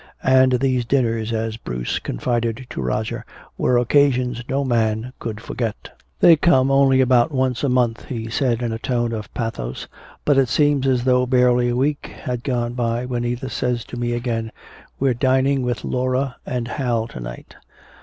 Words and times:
And 0.25 0.53
these 0.53 0.83
dinners, 0.83 1.31
as 1.31 1.57
Bruce 1.57 1.99
confided 1.99 2.65
to 2.71 2.81
Roger, 2.81 3.23
were 3.55 3.77
occasions 3.77 4.43
no 4.49 4.63
man 4.65 5.13
could 5.19 5.39
forget. 5.39 5.91
"They 6.21 6.35
come 6.37 6.71
only 6.71 7.01
about 7.01 7.31
once 7.31 7.63
a 7.63 7.69
month," 7.69 8.05
he 8.05 8.27
said 8.27 8.63
in 8.63 8.71
a 8.73 8.79
tone 8.79 9.11
of 9.13 9.31
pathos, 9.35 9.87
"but 10.25 10.39
it 10.39 10.49
seems 10.49 10.87
as 10.87 11.03
though 11.03 11.27
barely 11.27 11.69
a 11.69 11.75
week 11.75 12.07
had 12.23 12.43
gone 12.43 12.73
by 12.73 13.05
when 13.05 13.23
Edith 13.23 13.53
says 13.53 13.85
to 13.85 13.95
me 13.95 14.13
again, 14.13 14.51
'We're 14.99 15.13
dining 15.13 15.61
with 15.61 15.83
Laura 15.85 16.37
and 16.47 16.67
Hal 16.67 17.05
to 17.09 17.19
night.' 17.19 17.55